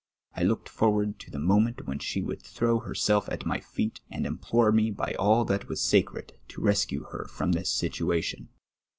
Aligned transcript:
I 0.35 0.41
looked 0.41 0.67
forward 0.67 1.19
to 1.19 1.29
the 1.29 1.37
moment 1.37 1.85
when 1.85 1.99
she 1.99 2.23
would 2.23 2.41
throw 2.41 2.79
herself 2.79 3.29
at 3.29 3.45
my 3.45 3.59
feet, 3.59 4.01
and 4.09 4.25
implore 4.25 4.71
me 4.71 4.89
by 4.89 5.13
all 5.19 5.45
that 5.45 5.69
was 5.69 5.79
sacred 5.79 6.33
to 6.47 6.59
rescue 6.61 7.03
her 7.11 7.25
from 7.29 7.51
this 7.51 7.71
situation. 7.71 8.49